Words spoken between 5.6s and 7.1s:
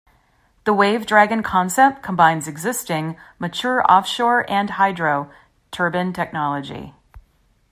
turbine technology.